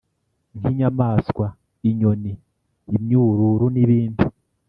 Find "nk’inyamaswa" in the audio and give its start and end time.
0.57-1.45